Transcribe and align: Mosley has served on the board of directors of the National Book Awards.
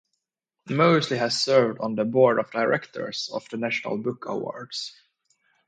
Mosley 0.67 1.19
has 1.19 1.39
served 1.39 1.79
on 1.79 1.93
the 1.93 2.03
board 2.03 2.39
of 2.39 2.49
directors 2.49 3.29
of 3.31 3.47
the 3.49 3.57
National 3.57 3.99
Book 3.99 4.25
Awards. 4.25 4.99